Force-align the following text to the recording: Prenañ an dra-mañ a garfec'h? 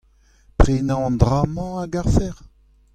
Prenañ 0.57 1.01
an 1.07 1.15
dra-mañ 1.21 1.71
a 1.83 1.83
garfec'h? 1.93 2.41